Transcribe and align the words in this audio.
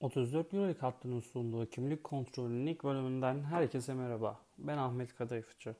34 0.00 0.54
Euroleague 0.54 0.80
hattının 0.80 1.20
sunduğu 1.20 1.66
kimlik 1.66 2.04
kontrolünün 2.04 2.66
ilk 2.66 2.84
bölümünden 2.84 3.42
herkese 3.42 3.94
merhaba. 3.94 4.40
Ben 4.58 4.78
Ahmet 4.78 5.14
Kadayıfçı. 5.14 5.74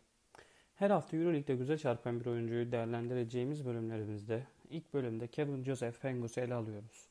Her 0.74 0.90
hafta 0.90 1.16
Euroleague'de 1.16 1.54
güzel 1.56 1.78
çarpan 1.78 2.20
bir 2.20 2.26
oyuncuyu 2.26 2.72
değerlendireceğimiz 2.72 3.66
bölümlerimizde 3.66 4.46
ilk 4.70 4.94
bölümde 4.94 5.26
Kevin 5.26 5.64
Joseph 5.64 6.00
Pengos'u 6.00 6.40
ele 6.40 6.54
alıyoruz. 6.54 7.08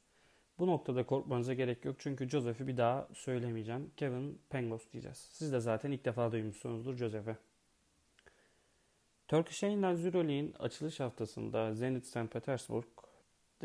Bu 0.60 0.68
noktada 0.68 1.06
korkmanıza 1.06 1.54
gerek 1.54 1.86
yok 1.86 1.96
çünkü 2.00 2.30
Joseph'i 2.30 2.68
bir 2.68 2.78
daha 2.78 3.08
söylemeyeceğim. 3.14 3.92
Kevin 3.98 4.42
Pengos 4.50 4.92
diyeceğiz. 4.92 5.18
Siz 5.18 5.54
de 5.54 5.60
zaten 5.60 5.92
ilk 5.92 6.06
defa 6.06 6.32
duymuşsunuzdur 6.32 6.98
Joseph'i. 6.98 7.38
Turkish 9.28 9.64
Airlines 9.64 10.06
Euroleague'in 10.06 10.54
açılış 10.60 11.00
haftasında 11.00 11.74
Zenit 11.74 12.06
St. 12.06 12.32
Petersburg 12.32 12.88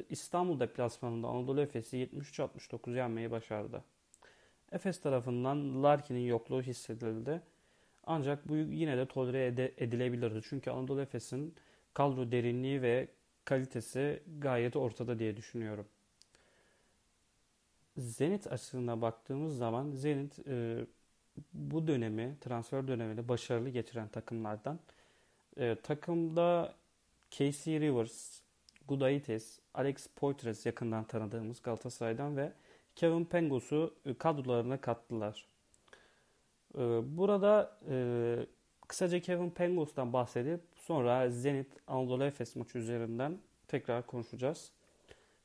İstanbul 0.09 0.61
deplasmanında 0.61 1.29
Anadolu 1.29 1.61
Efes'i 1.61 1.97
73-69 1.97 2.97
yenmeyi 2.97 3.31
başardı. 3.31 3.85
Efes 4.73 5.01
tarafından 5.01 5.83
Larkin'in 5.83 6.27
yokluğu 6.27 6.63
hissedildi. 6.63 7.43
Ancak 8.05 8.49
bu 8.49 8.57
yine 8.57 8.97
de 8.97 9.07
tolere 9.07 9.73
edilebilirdi. 9.77 10.41
Çünkü 10.45 10.71
Anadolu 10.71 11.01
Efes'in 11.01 11.55
kadro 11.95 12.33
derinliği 12.33 12.83
ve 12.83 13.09
kalitesi 13.45 14.23
gayet 14.39 14.77
ortada 14.77 15.19
diye 15.19 15.37
düşünüyorum. 15.37 15.87
Zenit 17.97 18.53
açısından 18.53 19.03
baktığımız 19.03 19.57
zaman 19.57 19.91
Zenit 19.91 20.39
e, 20.49 20.87
bu 21.53 21.87
dönemi, 21.87 22.37
transfer 22.41 22.89
dönemini 22.89 23.29
başarılı 23.29 23.69
geçiren 23.69 24.09
takımlardan. 24.09 24.81
E, 25.57 25.77
takımda 25.83 26.75
Casey 27.31 27.81
Rivers, 27.81 28.41
Gudaitis, 28.89 29.62
Alex 29.75 30.07
Poitras 30.17 30.67
yakından 30.67 31.05
tanıdığımız 31.05 31.63
Galatasaray'dan 31.63 32.37
ve 32.37 32.53
Kevin 32.97 33.25
Pengos'u 33.25 33.95
e, 34.07 34.15
kadrolarına 34.15 34.81
kattılar. 34.81 35.47
E, 36.75 36.79
burada 37.17 37.79
e, 37.89 37.97
kısaca 38.89 39.21
Kevin 39.21 39.51
Pengos'tan 39.51 40.13
bahsedip 40.13 40.61
sonra 40.75 41.31
Zenit 41.31 41.67
Anadolu 41.87 42.25
Efes 42.25 42.57
maçı 42.57 42.79
üzerinden 42.79 43.39
tekrar 43.69 44.07
konuşacağız. 44.07 44.73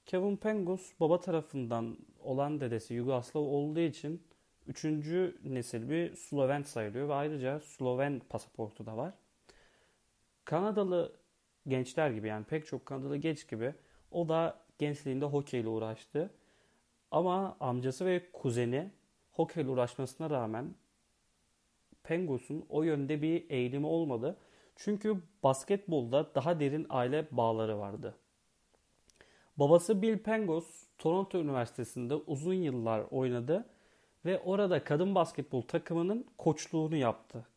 Kevin 0.05 0.37
Pengos 0.37 0.91
baba 0.99 1.19
tarafından 1.19 1.97
olan 2.23 2.61
dedesi 2.61 2.93
Yugoslav 2.93 3.41
olduğu 3.41 3.79
için 3.79 4.23
üçüncü 4.67 5.37
nesil 5.43 5.89
bir 5.89 6.15
Sloven 6.15 6.63
sayılıyor 6.63 7.09
ve 7.09 7.13
ayrıca 7.13 7.59
Sloven 7.59 8.21
pasaportu 8.29 8.85
da 8.85 8.97
var. 8.97 9.13
Kanadalı 10.45 11.15
gençler 11.67 12.09
gibi 12.09 12.27
yani 12.27 12.45
pek 12.45 12.65
çok 12.65 12.85
Kanadalı 12.85 13.17
genç 13.17 13.47
gibi 13.47 13.73
o 14.11 14.29
da 14.29 14.59
gençliğinde 14.77 15.25
hokeyle 15.25 15.67
uğraştı. 15.67 16.33
Ama 17.11 17.57
amcası 17.59 18.05
ve 18.05 18.31
kuzeni 18.31 18.91
hokeyle 19.31 19.69
uğraşmasına 19.69 20.29
rağmen 20.29 20.75
Pengos'un 22.03 22.65
o 22.69 22.83
yönde 22.83 23.21
bir 23.21 23.49
eğilimi 23.49 23.87
olmadı. 23.87 24.37
Çünkü 24.75 25.21
basketbolda 25.43 26.35
daha 26.35 26.59
derin 26.59 26.85
aile 26.89 27.27
bağları 27.31 27.79
vardı. 27.79 28.15
Babası 29.57 30.01
Bill 30.01 30.17
Pengos 30.17 30.65
Toronto 30.97 31.37
Üniversitesi'nde 31.37 32.15
uzun 32.15 32.53
yıllar 32.53 33.05
oynadı 33.11 33.65
ve 34.25 34.39
orada 34.39 34.83
kadın 34.83 35.15
basketbol 35.15 35.61
takımının 35.61 36.25
koçluğunu 36.37 36.95
yaptı 36.95 37.47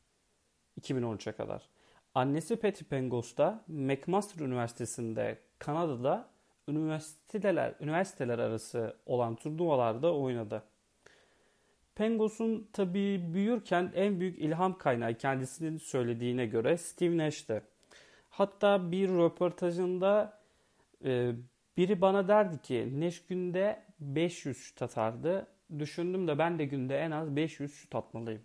2013'e 0.80 1.32
kadar. 1.32 1.68
Annesi 2.14 2.56
Patty 2.56 2.84
Pengos 2.84 3.36
da 3.36 3.64
McMaster 3.68 4.44
Üniversitesi'nde 4.44 5.38
Kanada'da 5.58 6.28
üniversiteler, 6.70 7.74
üniversiteler 7.80 8.38
arası 8.38 8.96
olan 9.06 9.36
turnuvalarda 9.36 10.14
oynadı. 10.14 10.62
Pengos'un 11.94 12.68
tabii 12.72 13.34
büyürken 13.34 13.92
en 13.94 14.20
büyük 14.20 14.38
ilham 14.38 14.78
kaynağı 14.78 15.14
kendisinin 15.14 15.76
söylediğine 15.78 16.46
göre 16.46 16.76
Steve 16.76 17.16
Nash'ti. 17.16 17.62
Hatta 18.30 18.92
bir 18.92 19.08
röportajında 19.08 20.40
e, 21.04 21.32
biri 21.76 22.00
bana 22.00 22.28
derdi 22.28 22.62
ki 22.62 23.00
Nash 23.00 23.22
günde 23.26 23.82
500 24.00 24.56
şut 24.56 24.82
atardı. 24.82 25.46
Düşündüm 25.78 26.28
de 26.28 26.38
ben 26.38 26.58
de 26.58 26.64
günde 26.64 26.98
en 26.98 27.10
az 27.10 27.36
500 27.36 27.74
şut 27.74 27.94
atmalıyım. 27.94 28.42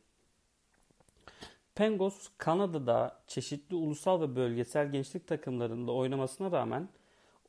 Pengos 1.76 2.30
Kanada'da 2.38 3.22
çeşitli 3.28 3.76
ulusal 3.76 4.22
ve 4.22 4.36
bölgesel 4.36 4.92
gençlik 4.92 5.28
takımlarında 5.28 5.92
oynamasına 5.92 6.52
rağmen 6.52 6.90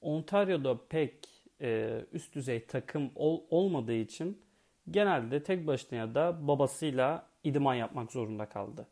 Ontario'da 0.01 0.79
pek 0.89 1.29
e, 1.61 2.01
üst 2.13 2.35
düzey 2.35 2.67
takım 2.67 3.11
ol, 3.15 3.41
olmadığı 3.51 3.93
için 3.95 4.43
genelde 4.91 5.43
tek 5.43 5.67
başına 5.67 5.99
ya 5.99 6.15
da 6.15 6.49
babasıyla 6.49 7.27
idman 7.45 7.75
yapmak 7.75 8.13
zorunda 8.13 8.47
kaldı. 8.47 8.87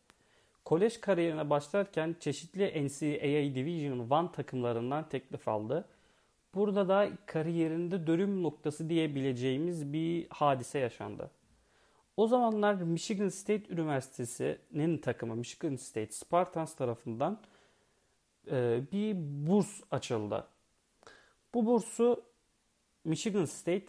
Kolej 0.64 1.00
kariyerine 1.00 1.50
başlarken 1.50 2.16
çeşitli 2.20 2.86
NCAA 2.86 3.54
Division 3.54 4.10
1 4.28 4.32
takımlarından 4.32 5.08
teklif 5.08 5.48
aldı. 5.48 5.88
Burada 6.54 6.88
da 6.88 7.08
kariyerinde 7.26 8.06
dönüm 8.06 8.42
noktası 8.42 8.88
diyebileceğimiz 8.88 9.92
bir 9.92 10.26
hadise 10.30 10.78
yaşandı. 10.78 11.30
O 12.16 12.26
zamanlar 12.26 12.74
Michigan 12.74 13.28
State 13.28 13.74
Üniversitesi'nin 13.74 14.98
takımı 14.98 15.36
Michigan 15.36 15.76
State 15.76 16.12
Spartans 16.12 16.74
tarafından 16.74 17.40
e, 18.50 18.80
bir 18.92 19.16
burs 19.46 19.80
açıldı. 19.90 20.46
Bu 21.54 21.66
bursu 21.66 22.24
Michigan 23.04 23.44
State 23.44 23.86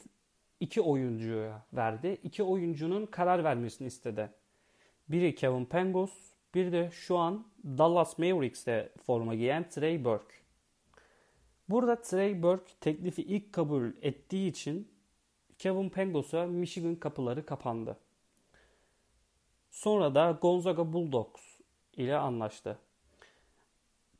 iki 0.59 0.81
oyuncuya 0.81 1.66
verdi. 1.74 2.18
İki 2.24 2.44
oyuncunun 2.44 3.06
karar 3.06 3.44
vermesini 3.44 3.88
istedi. 3.88 4.31
Biri 5.09 5.36
Kevin 5.36 5.66
Pangos, 5.66 6.14
bir 6.53 6.72
de 6.72 6.92
şu 6.92 7.18
an 7.18 7.48
Dallas 7.64 8.18
Mavericks'te 8.18 8.94
forma 9.06 9.36
giyen 9.36 9.70
Trey 9.70 10.06
Burke. 10.06 10.36
Burada 11.70 12.02
Trey 12.02 12.44
Burke 12.44 12.74
teklifi 12.81 13.22
ilk 13.22 13.53
kabul 13.53 13.92
ettiği 14.02 14.50
için 14.50 14.92
Kevin 15.58 15.90
Pangos'a 15.90 16.46
Michigan 16.46 16.96
kapıları 16.96 17.46
kapandı. 17.46 17.97
Sonra 19.70 20.16
da 20.16 20.40
Gonzaga 20.42 20.94
Bulldogs 20.94 21.42
ile 21.94 22.18
anlaştı. 22.18 22.80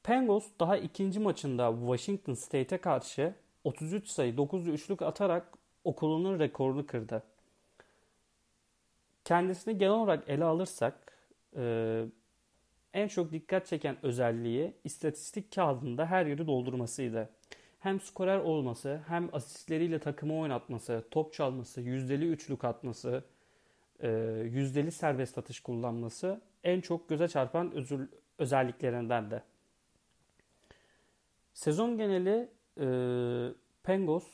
Pengos 0.06 0.46
daha 0.60 0.78
ikinci 0.78 1.20
maçında 1.20 1.76
Washington 1.80 2.34
State'e 2.34 2.78
karşı 2.78 3.34
33 3.64 4.08
sayı 4.08 4.34
9'lu 4.36 4.72
üçlük 4.72 5.02
atarak 5.02 5.54
okulunun 5.84 6.40
rekorunu 6.40 6.86
kırdı. 6.86 7.24
Kendisini 9.24 9.78
genel 9.78 9.94
olarak 9.94 10.30
ele 10.30 10.44
alırsak 10.44 11.18
e, 11.58 12.06
en 12.94 13.08
çok 13.08 13.32
dikkat 13.32 13.68
çeken 13.68 13.98
özelliği 14.04 14.74
istatistik 14.84 15.56
kağıdında 15.56 16.06
her 16.06 16.26
yeri 16.26 16.48
doldurmasıydı. 16.48 17.30
Hem 17.80 18.00
skorer 18.00 18.40
olması 18.40 19.02
hem 19.08 19.30
asistleriyle 19.34 20.00
takımı 20.00 20.40
oynatması, 20.40 21.04
top 21.12 21.34
çalması, 21.34 21.82
yüzdeli 21.82 22.30
üçlük 22.30 22.64
atması, 22.64 23.24
e, 24.00 24.10
yüzdeli 24.52 24.92
serbest 24.92 25.38
atış 25.38 25.60
kullanması 25.60 26.42
en 26.64 26.82
çok 26.82 27.10
göze 27.10 27.28
çarpan 27.28 27.72
özür, 27.72 28.10
özelliklerinden 28.38 29.32
de. 29.32 29.44
Sezon 31.56 31.98
geneli 31.98 32.50
e, 32.80 32.88
Pengos 33.84 34.28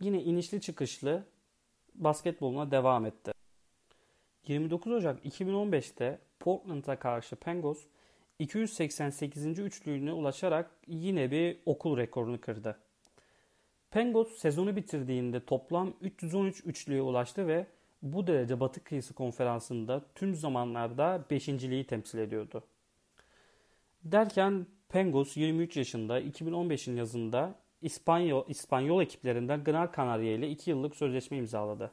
yine 0.00 0.22
inişli 0.22 0.60
çıkışlı 0.60 1.24
basketboluna 1.94 2.70
devam 2.70 3.06
etti. 3.06 3.32
29 4.46 4.92
Ocak 4.92 5.24
2015'te 5.24 6.18
Portland'a 6.38 6.98
karşı 6.98 7.36
Pengos 7.36 7.86
288. 8.38 9.58
üçlüğüne 9.58 10.12
ulaşarak 10.12 10.70
yine 10.86 11.30
bir 11.30 11.58
okul 11.66 11.96
rekorunu 11.96 12.40
kırdı. 12.40 12.78
Pengos 13.90 14.38
sezonu 14.38 14.76
bitirdiğinde 14.76 15.44
toplam 15.44 15.94
313 16.00 16.66
üçlüğe 16.66 17.02
ulaştı 17.02 17.46
ve 17.46 17.66
bu 18.02 18.26
derece 18.26 18.60
Batı 18.60 18.84
Kıyısı 18.84 19.14
Konferansı'nda 19.14 20.04
tüm 20.14 20.34
zamanlarda 20.34 21.24
beşinciliği 21.30 21.86
temsil 21.86 22.18
ediyordu. 22.18 22.64
Derken 24.04 24.66
Pengos 24.90 25.36
23 25.36 25.76
yaşında 25.76 26.20
2015'in 26.20 26.96
yazında 26.96 27.54
İspanyol, 27.82 28.44
İspanyol 28.48 29.02
ekiplerinden 29.02 29.64
Gran 29.64 29.90
Canaria 29.96 30.32
ile 30.32 30.50
2 30.50 30.70
yıllık 30.70 30.96
sözleşme 30.96 31.36
imzaladı. 31.36 31.90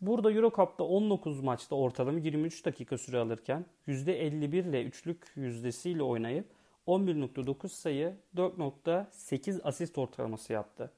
Burada 0.00 0.32
Eurocup'ta 0.32 0.84
19 0.84 1.40
maçta 1.40 1.76
ortalama 1.76 2.18
23 2.18 2.64
dakika 2.64 2.98
süre 2.98 3.18
alırken 3.18 3.66
%51 3.88 4.68
ile 4.68 4.84
üçlük 4.84 5.26
yüzdesiyle 5.36 6.02
oynayıp 6.02 6.46
11.9 6.86 7.68
sayı 7.68 8.16
4.8 8.36 9.62
asist 9.62 9.98
ortalaması 9.98 10.52
yaptı. 10.52 10.92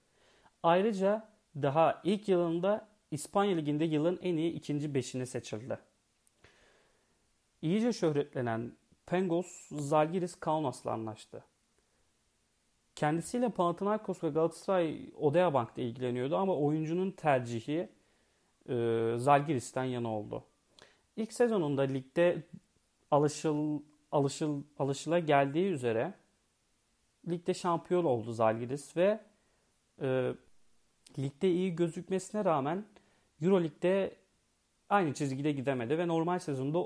Ayrıca 0.63 1.29
daha 1.57 2.01
ilk 2.05 2.29
yılında 2.29 2.89
İspanya 3.11 3.57
Ligi'nde 3.57 3.85
yılın 3.85 4.19
en 4.23 4.37
iyi 4.37 4.53
ikinci 4.53 4.95
beşini 4.95 5.27
seçildi. 5.27 5.79
İyice 7.63 7.93
şöhretlenen 7.93 8.73
Pengos, 9.07 9.69
Zalgiris 9.71 10.35
Kaunas'la 10.35 10.93
anlaştı. 10.93 11.45
Kendisiyle 12.95 13.49
Panathinaikos 13.49 14.25
ve 14.25 14.29
Galatasaray 14.29 15.11
Odeya 15.17 15.55
Bank'ta 15.55 15.83
ilgileniyordu 15.83 16.37
ama 16.37 16.57
oyuncunun 16.57 17.11
tercihi 17.11 17.89
e, 18.69 19.15
Zalgiris'ten 19.17 19.85
yana 19.85 20.09
oldu. 20.09 20.45
İlk 21.17 21.33
sezonunda 21.33 21.83
ligde 21.83 22.43
alışıl 23.11 23.81
alışıl 24.13 24.63
alışıla 24.79 25.19
geldiği 25.19 25.67
üzere 25.67 26.15
ligde 27.29 27.55
şampiyon 27.55 28.05
oldu 28.05 28.33
Zalgiris 28.33 28.97
ve 28.97 29.21
e, 30.01 30.33
ligde 31.19 31.51
iyi 31.51 31.75
gözükmesine 31.77 32.45
rağmen 32.45 32.85
Euroleague'de 33.43 34.17
aynı 34.89 35.15
çizgide 35.15 35.53
gidemedi 35.53 35.99
ve 35.99 36.09
normal 36.09 36.39
sezonda 36.39 36.79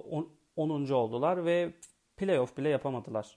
10. 0.57 0.91
oldular 0.91 1.45
ve 1.45 1.73
playoff 2.17 2.57
bile 2.57 2.69
yapamadılar. 2.69 3.37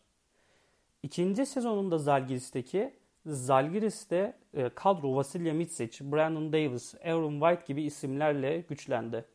İkinci 1.04 1.46
sezonunda 1.46 1.98
Zalgiris'teki 1.98 2.94
Zalgiris'te 3.26 4.38
e, 4.54 4.70
kadro 4.70 5.16
Vasilya 5.16 5.54
Mitsic, 5.54 6.12
Brandon 6.12 6.54
Davis, 6.54 6.96
Aaron 6.96 7.40
White 7.40 7.64
gibi 7.68 7.84
isimlerle 7.84 8.66
güçlendi. 8.70 9.26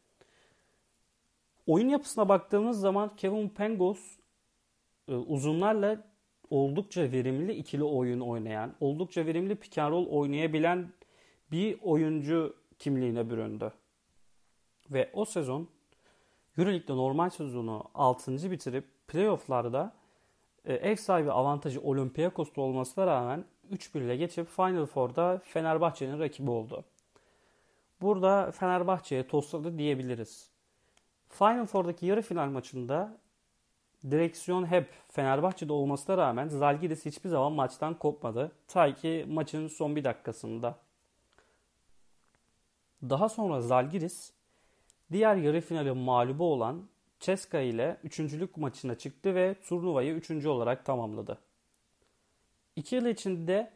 Oyun 1.66 1.88
yapısına 1.88 2.28
baktığımız 2.28 2.80
zaman 2.80 3.16
Kevin 3.16 3.48
Pangos 3.48 4.18
e, 5.08 5.14
uzunlarla 5.14 6.04
oldukça 6.50 7.12
verimli 7.12 7.52
ikili 7.52 7.84
oyun 7.84 8.20
oynayan, 8.20 8.74
oldukça 8.80 9.26
verimli 9.26 9.54
pick 9.54 9.78
and 9.78 9.92
roll 9.92 10.06
oynayabilen 10.06 10.92
bir 11.52 11.78
oyuncu 11.82 12.56
kimliğine 12.78 13.30
büründü. 13.30 13.72
Ve 14.90 15.10
o 15.12 15.24
sezon 15.24 15.68
Euroleague'de 16.58 16.96
normal 16.96 17.30
sezonu 17.30 17.84
6. 17.94 18.50
bitirip 18.50 18.93
playofflarda 19.08 19.92
e, 20.64 20.74
ev 20.74 20.96
sahibi 20.96 21.32
avantajı 21.32 21.80
Olympiakos'ta 21.80 22.60
olmasına 22.60 23.06
rağmen 23.06 23.44
3-1 23.72 23.98
ile 23.98 24.16
geçip 24.16 24.48
Final 24.48 24.86
Four'da 24.86 25.40
Fenerbahçe'nin 25.44 26.18
rakibi 26.18 26.50
oldu. 26.50 26.84
Burada 28.00 28.50
Fenerbahçe'ye 28.50 29.26
tosladı 29.26 29.78
diyebiliriz. 29.78 30.50
Final 31.28 31.66
Four'daki 31.66 32.06
yarı 32.06 32.22
final 32.22 32.48
maçında 32.48 33.18
direksiyon 34.10 34.66
hep 34.66 34.88
Fenerbahçe'de 35.08 35.72
olmasına 35.72 36.16
rağmen 36.16 36.48
Zalgiris 36.48 37.06
hiçbir 37.06 37.28
zaman 37.28 37.52
maçtan 37.52 37.98
kopmadı. 37.98 38.52
Ta 38.68 38.94
ki 38.94 39.26
maçın 39.28 39.68
son 39.68 39.96
bir 39.96 40.04
dakikasında. 40.04 40.78
Daha 43.02 43.28
sonra 43.28 43.60
Zalgiris 43.60 44.32
diğer 45.12 45.36
yarı 45.36 45.60
finali 45.60 45.92
mağlubu 45.92 46.52
olan 46.52 46.88
Ceska 47.24 47.60
ile 47.60 47.96
üçüncülük 48.04 48.56
maçına 48.56 48.94
çıktı 48.94 49.34
ve 49.34 49.54
turnuvayı 49.68 50.14
üçüncü 50.14 50.48
olarak 50.48 50.84
tamamladı. 50.84 51.38
İki 52.76 52.96
yıl 52.96 53.06
içinde 53.06 53.72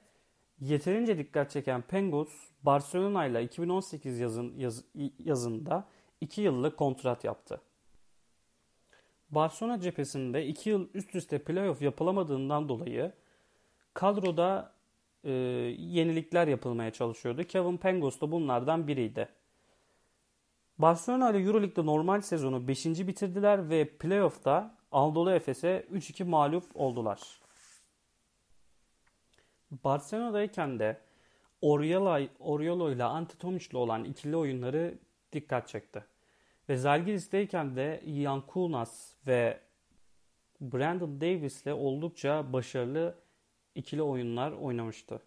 yeterince 0.60 1.18
dikkat 1.18 1.50
çeken 1.50 1.82
Pengos, 1.82 2.28
Barcelona 2.62 3.26
ile 3.26 3.44
2018 3.44 4.18
yazın, 4.18 4.56
yaz, 4.56 4.84
yazında 5.18 5.88
2 6.20 6.40
yıllık 6.40 6.76
kontrat 6.76 7.24
yaptı. 7.24 7.60
Barcelona 9.30 9.80
cephesinde 9.80 10.46
2 10.46 10.70
yıl 10.70 10.88
üst 10.94 11.14
üste 11.14 11.38
playoff 11.38 11.82
yapılamadığından 11.82 12.68
dolayı 12.68 13.12
kadroda 13.94 14.72
e, 15.24 15.30
yenilikler 15.30 16.48
yapılmaya 16.48 16.92
çalışıyordu. 16.92 17.44
Kevin 17.44 17.76
Pengos 17.76 18.20
da 18.20 18.32
bunlardan 18.32 18.88
biriydi. 18.88 19.28
Barcelona 20.78 21.30
ile 21.30 21.38
Euroleague'de 21.38 21.86
normal 21.86 22.20
sezonu 22.20 22.68
5. 22.68 22.86
bitirdiler 22.86 23.70
ve 23.70 23.88
playoff'ta 23.88 24.74
Anadolu 24.92 25.32
Efes'e 25.32 25.86
3-2 25.92 26.24
mağlup 26.24 26.64
oldular. 26.74 27.20
Barcelona'dayken 29.70 30.78
de 30.78 31.00
Oriolo, 32.40 32.90
ile 32.90 33.04
Antetomic 33.04 33.68
olan 33.74 34.04
ikili 34.04 34.36
oyunları 34.36 34.98
dikkat 35.32 35.68
çekti. 35.68 36.04
Ve 36.68 36.76
Zalgiris'teyken 36.76 37.76
de 37.76 38.02
Ian 38.06 38.40
Kunas 38.40 39.12
ve 39.26 39.60
Brandon 40.60 41.20
Davis 41.20 41.62
ile 41.62 41.74
oldukça 41.74 42.52
başarılı 42.52 43.14
ikili 43.74 44.02
oyunlar 44.02 44.52
oynamıştı. 44.52 45.22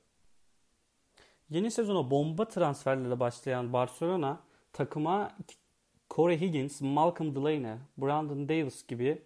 Yeni 1.49 1.71
sezona 1.71 2.11
bomba 2.11 2.47
transferlerle 2.47 3.19
başlayan 3.19 3.73
Barcelona 3.73 4.39
takıma 4.73 5.31
Corey 6.09 6.41
Higgins, 6.41 6.81
Malcolm 6.81 7.35
Delaney, 7.35 7.77
Brandon 7.97 8.49
Davis 8.49 8.87
gibi 8.87 9.21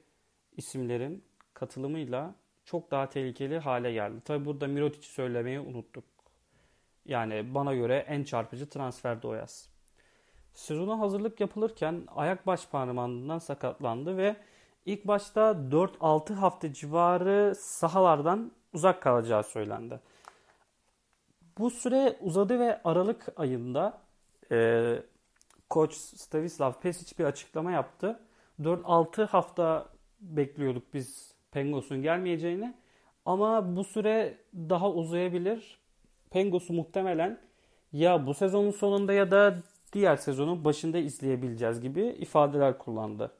isimlerin 0.57 1.23
katılımıyla 1.53 2.35
çok 2.65 2.91
daha 2.91 3.09
tehlikeli 3.09 3.59
hale 3.59 3.93
geldi. 3.93 4.21
Tabi 4.25 4.45
burada 4.45 4.67
Mirotic'i 4.67 5.13
söylemeyi 5.13 5.59
unuttuk. 5.59 6.03
Yani 7.05 7.53
bana 7.55 7.73
göre 7.73 8.05
en 8.07 8.23
çarpıcı 8.23 8.69
transferdi 8.69 9.27
o 9.27 9.33
yaz. 9.33 9.69
Sezona 10.53 10.99
hazırlık 10.99 11.39
yapılırken 11.39 12.03
ayak 12.15 12.47
baş 12.47 12.67
parmağından 12.67 13.39
sakatlandı 13.39 14.17
ve 14.17 14.35
ilk 14.85 15.07
başta 15.07 15.51
4-6 15.71 16.33
hafta 16.33 16.73
civarı 16.73 17.55
sahalardan 17.55 18.51
uzak 18.73 19.01
kalacağı 19.01 19.43
söylendi. 19.43 19.99
Bu 21.57 21.69
süre 21.69 22.17
uzadı 22.21 22.59
ve 22.59 22.81
Aralık 22.83 23.27
ayında 23.35 24.01
e, 24.51 24.99
koç 25.69 25.93
Stavislav 25.93 26.73
Pesic 26.73 27.17
bir 27.19 27.25
açıklama 27.25 27.71
yaptı. 27.71 28.19
4-6 28.61 29.25
hafta 29.25 29.89
bekliyorduk 30.21 30.93
biz 30.93 31.33
Pengos'un 31.51 32.01
gelmeyeceğini. 32.01 32.73
Ama 33.25 33.75
bu 33.75 33.83
süre 33.83 34.37
daha 34.55 34.91
uzayabilir. 34.91 35.79
Pengos'u 36.29 36.73
muhtemelen 36.73 37.39
ya 37.93 38.27
bu 38.27 38.33
sezonun 38.33 38.71
sonunda 38.71 39.13
ya 39.13 39.31
da 39.31 39.57
diğer 39.93 40.15
sezonun 40.15 40.65
başında 40.65 40.97
izleyebileceğiz 40.97 41.81
gibi 41.81 42.01
ifadeler 42.01 42.77
kullandı. 42.77 43.31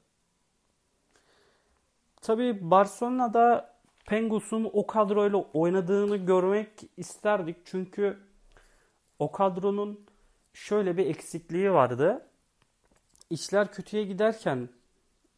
Tabi 2.21 2.71
Barcelona'da 2.71 3.75
Pengos'un 4.05 4.69
o 4.73 4.87
kadroyla 4.87 5.37
oynadığını 5.37 6.17
görmek 6.17 6.69
isterdik. 6.97 7.57
Çünkü 7.65 8.17
o 9.19 9.31
kadronun 9.31 10.04
şöyle 10.55 10.97
bir 10.97 11.05
eksikliği 11.05 11.71
vardı. 11.71 12.21
İşler 13.29 13.71
kötüye 13.71 14.03
giderken 14.03 14.69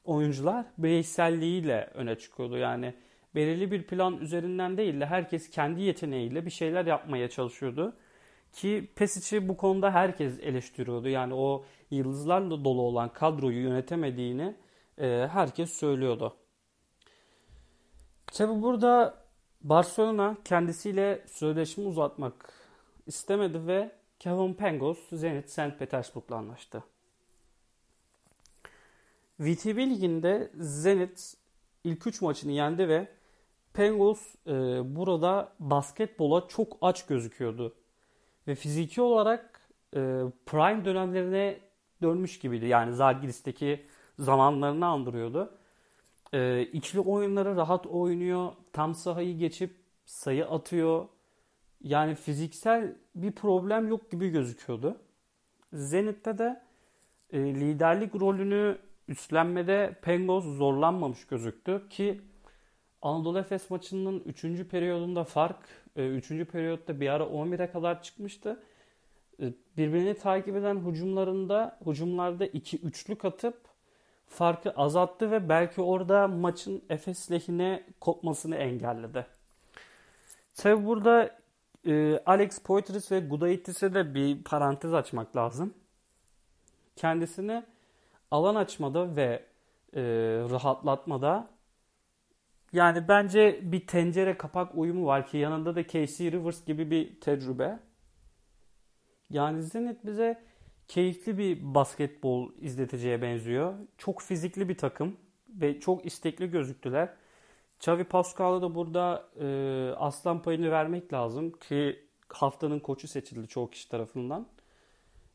oyuncular 0.04 0.66
bireyselliğiyle 0.78 1.90
öne 1.94 2.16
çıkıyordu. 2.16 2.58
Yani 2.58 2.94
belirli 3.36 3.72
bir 3.72 3.84
plan 3.84 4.18
üzerinden 4.18 4.78
değil 4.78 5.00
de 5.00 5.06
herkes 5.06 5.50
kendi 5.50 5.82
yeteneğiyle 5.82 6.46
bir 6.46 6.52
şeyler 6.52 6.86
yapmaya 6.86 7.30
çalışıyordu. 7.30 7.96
Ki 8.54 8.92
Pesic'i 8.96 9.48
bu 9.48 9.58
konuda 9.58 9.92
herkes 9.92 10.40
eleştiriyordu. 10.40 11.10
Yani 11.10 11.34
o 11.34 11.66
yıldızlarla 11.92 12.66
dolu 12.66 12.82
olan 12.82 13.14
kadroyu 13.14 13.62
yönetemediğini 13.62 14.56
e, 14.98 15.28
herkes 15.32 15.74
söylüyordu. 15.74 16.36
Tabi 18.28 18.62
burada 18.62 19.24
Barcelona 19.62 20.38
kendisiyle 20.46 21.26
sözleşme 21.28 21.84
uzatmak 21.84 22.54
istemedi 23.08 23.68
ve 23.68 23.92
Kevin 24.20 24.54
Pangos 24.54 25.10
Zenit 25.12 25.50
St. 25.50 25.80
Petersburg'la 25.80 26.36
anlaştı. 26.36 26.84
VTB 29.40 29.78
liginde 29.78 30.52
Zenit 30.56 31.38
ilk 31.84 32.08
3 32.08 32.22
maçını 32.22 32.52
yendi 32.52 32.90
ve 32.90 33.08
Pangos 33.74 34.36
e, 34.48 34.52
burada 34.96 35.54
basketbola 35.60 36.48
çok 36.48 36.78
aç 36.82 37.06
gözüküyordu. 37.06 37.76
Ve 38.48 38.56
fiziki 38.56 39.02
olarak 39.02 39.70
e, 39.94 40.00
prime 40.46 40.86
dönemlerine 40.86 41.60
dönmüş 42.02 42.40
gibiydi. 42.40 42.66
Yani 42.66 42.94
Zalgiris'teki 42.96 43.86
zamanlarını 44.20 44.86
andırıyordu. 44.86 45.58
E, 46.34 46.62
ikili 46.62 47.00
oyunları 47.00 47.56
rahat 47.56 47.88
oynuyor. 47.88 48.52
Tam 48.74 48.96
sahayı 48.96 49.38
geçip 49.38 49.76
sayı 50.06 50.48
atıyor. 50.48 51.08
Yani 51.84 52.16
fiziksel 52.16 52.96
bir 53.16 53.32
problem 53.32 53.88
yok 53.88 54.12
gibi 54.12 54.30
gözüküyordu. 54.30 54.98
Zenit'te 55.74 56.38
de 56.38 56.62
e, 57.32 57.40
liderlik 57.40 58.16
rolünü 58.16 58.78
üstlenmede 59.08 59.96
Pengos 60.02 60.58
zorlanmamış 60.58 61.28
gözüktü 61.28 61.90
ki 61.90 62.22
Anadolu 63.02 63.40
Efes 63.40 63.70
maçının 63.70 64.24
3. 64.26 64.42
periyodunda 64.70 65.24
fark 65.24 65.58
3. 65.96 66.32
E, 66.32 66.46
periyotta 66.46 67.00
bir 67.00 67.10
ara 67.10 67.24
11'e 67.24 67.72
kadar 67.72 68.04
çıkmıştı. 68.04 68.64
E, 69.42 69.54
birbirini 69.78 70.14
takip 70.14 70.56
eden 70.56 70.76
hücumlarında 70.76 71.80
hücumlarda 71.86 72.46
2-3'lük 72.46 73.28
atıp 73.28 73.58
farkı 74.28 74.72
azalttı 74.72 75.32
ve 75.32 75.50
belki 75.50 75.82
orada 75.82 76.28
maçın 76.28 76.84
Efes 76.90 77.32
lehine 77.32 77.84
kopmasını 78.00 78.56
engelledi. 78.56 79.26
Tabi 80.54 80.86
burada 80.86 81.40
e, 81.88 82.20
Alex 82.26 82.60
Poitras 82.60 83.12
ve 83.12 83.20
Gudaitis'e 83.20 83.94
de 83.94 84.16
bir 84.16 84.44
parantez 84.44 84.94
açmak 84.94 85.36
lazım. 85.36 85.74
Kendisini 86.96 87.64
alan 88.32 88.56
açmada 88.56 89.16
ve 89.16 89.46
e, 89.94 90.02
rahatlatmada 90.52 91.48
yani 92.74 93.08
bence 93.08 93.60
bir 93.64 93.88
tencere 93.88 94.38
kapak 94.38 94.76
uyumu 94.76 95.06
var 95.06 95.28
ki 95.28 95.38
yanında 95.38 95.76
da 95.76 95.88
Casey 95.88 96.32
Rivers 96.32 96.66
gibi 96.66 96.92
bir 96.92 97.20
tecrübe. 97.20 97.80
Yani 99.30 99.64
Zenit 99.64 100.06
bize 100.06 100.44
keyifli 100.88 101.38
bir 101.38 101.76
basketbol 101.76 102.52
izleteceğe 102.62 103.22
benziyor. 103.22 103.74
Çok 103.98 104.22
fizikli 104.22 104.70
bir 104.70 104.78
takım 104.78 105.18
ve 105.50 105.80
çok 105.80 106.06
istekli 106.06 106.52
gözüktüler. 106.52 107.10
Xavi 107.80 108.04
Pascal'a 108.04 108.62
da 108.62 108.76
burada 108.76 109.30
e, 109.40 109.48
aslan 109.98 110.42
payını 110.42 110.72
vermek 110.72 111.14
lazım 111.14 111.52
ki 111.52 112.08
haftanın 112.30 112.80
koçu 112.80 113.08
seçildi 113.08 113.48
çoğu 113.48 113.70
kişi 113.70 113.90
tarafından. 113.90 114.48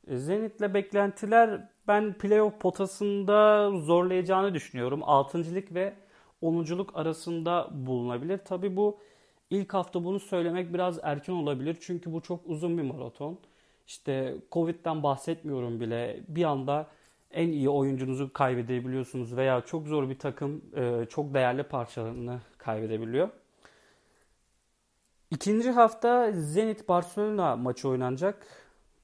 E, 0.06 0.16
Zenit'le 0.16 0.75
beklentiler 0.75 1.68
ben 1.88 2.18
playoff 2.18 2.61
potasında 2.61 3.70
zorlayacağını 3.70 4.54
düşünüyorum. 4.54 5.00
6.lık 5.00 5.75
ve 5.75 5.94
10.luk 6.42 6.96
arasında 6.96 7.68
bulunabilir. 7.72 8.38
Tabi 8.38 8.76
bu 8.76 8.99
ilk 9.50 9.75
hafta 9.75 10.04
bunu 10.04 10.20
söylemek 10.20 10.75
biraz 10.75 10.99
erken 11.02 11.32
olabilir. 11.32 11.76
Çünkü 11.80 12.12
bu 12.12 12.20
çok 12.20 12.40
uzun 12.46 12.78
bir 12.78 12.82
maraton. 12.82 13.38
İşte 13.87 14.37
Covid'den 14.52 15.02
bahsetmiyorum 15.02 15.80
bile. 15.80 16.20
Bir 16.28 16.44
anda 16.44 16.87
en 17.32 17.48
iyi 17.48 17.68
oyuncunuzu 17.68 18.32
kaybedebiliyorsunuz 18.32 19.36
veya 19.36 19.60
çok 19.60 19.86
zor 19.86 20.08
bir 20.08 20.18
takım 20.18 20.62
e, 20.76 21.06
çok 21.10 21.34
değerli 21.34 21.62
parçalarını 21.62 22.40
kaybedebiliyor. 22.58 23.28
İkinci 25.30 25.70
hafta 25.70 26.32
Zenit 26.32 26.88
Barcelona 26.88 27.56
maçı 27.56 27.88
oynanacak. 27.88 28.46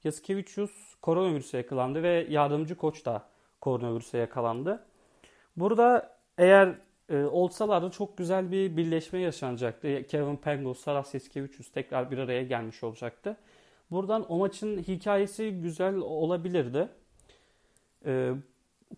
Yasikevicius 0.03 0.95
koronavirüse 1.01 1.57
yakalandı 1.57 2.03
ve 2.03 2.27
yardımcı 2.29 2.75
koç 2.75 3.05
da 3.05 3.23
koronavirüse 3.61 4.17
yakalandı. 4.17 4.85
Burada 5.57 6.17
eğer 6.37 6.75
e, 7.09 7.23
olsalardı 7.23 7.91
çok 7.91 8.17
güzel 8.17 8.51
bir 8.51 8.77
birleşme 8.77 9.19
yaşanacaktı. 9.19 10.03
Kevin 10.07 10.35
Pangos, 10.35 10.79
Saras 10.79 11.13
Yasikevicius 11.13 11.71
tekrar 11.71 12.11
bir 12.11 12.17
araya 12.17 12.43
gelmiş 12.43 12.83
olacaktı. 12.83 13.37
Buradan 13.91 14.31
o 14.31 14.37
maçın 14.37 14.77
hikayesi 14.77 15.51
güzel 15.51 15.95
olabilirdi. 15.95 16.89
E, 18.05 18.33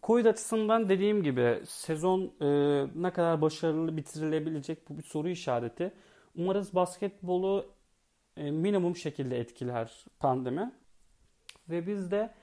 Covid 0.04 0.26
açısından 0.26 0.90
dediğim 0.90 1.24
gibi 1.24 1.62
sezon 1.66 2.34
e, 2.42 2.48
ne 2.96 3.14
kadar 3.14 3.42
başarılı 3.42 3.98
bitirilebilecek 3.98 4.90
bu 4.90 4.98
bir 4.98 5.04
soru 5.04 5.30
işareti. 5.30 5.94
Umarız 6.36 6.76
basketbolu 6.76 7.66
e, 8.38 8.52
minimum 8.52 8.96
şekilde 8.96 9.40
etkiler 9.40 10.06
pandemi. 10.20 10.72
Ve 11.70 11.88
biz 11.88 12.12
de 12.12 12.34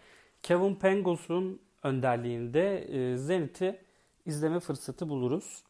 Kevin 0.42 0.74
Pangos'un 0.74 1.60
önderliğinde 1.82 2.78
e, 2.78 3.16
Zenit'i 3.16 3.80
izleme 4.26 4.60
fırsatı 4.60 5.08
buluruz. 5.08 5.64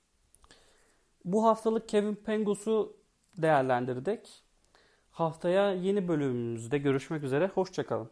Bu 1.25 1.45
haftalık 1.45 1.89
Kevin 1.89 2.15
Pangos'u 2.15 2.97
değerlendirdik. 3.37 4.43
Haftaya 5.11 5.73
yeni 5.73 6.09
bölümümüzde 6.09 6.79
görüşmek 6.79 7.23
üzere. 7.23 7.47
Hoşçakalın. 7.47 8.11